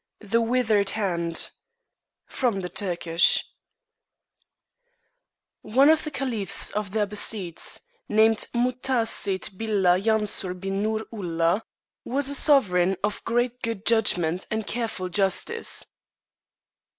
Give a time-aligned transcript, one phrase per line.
[0.21, 1.51] The Withered Hand
[2.25, 3.45] From the Turkish
[5.63, 11.61] QNE of the caliphs of the Abassides, named Mutaasid Billah Yansur bi nour UUah,
[12.03, 15.85] was a sovereign of great good judgment and careful justice.